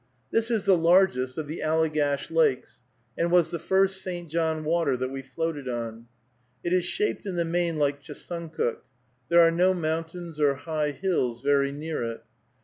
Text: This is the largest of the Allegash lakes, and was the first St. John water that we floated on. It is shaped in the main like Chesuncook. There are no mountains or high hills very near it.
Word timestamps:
This 0.31 0.49
is 0.49 0.65
the 0.65 0.75
largest 0.75 1.37
of 1.37 1.45
the 1.45 1.61
Allegash 1.61 2.31
lakes, 2.31 2.81
and 3.15 3.31
was 3.31 3.51
the 3.51 3.59
first 3.59 4.01
St. 4.01 4.27
John 4.27 4.63
water 4.63 4.97
that 4.97 5.11
we 5.11 5.21
floated 5.21 5.69
on. 5.69 6.07
It 6.63 6.73
is 6.73 6.85
shaped 6.85 7.27
in 7.27 7.35
the 7.35 7.45
main 7.45 7.77
like 7.77 8.01
Chesuncook. 8.01 8.79
There 9.29 9.41
are 9.41 9.51
no 9.51 9.75
mountains 9.75 10.39
or 10.39 10.55
high 10.55 10.89
hills 10.89 11.43
very 11.43 11.71
near 11.71 12.01
it. 12.01 12.23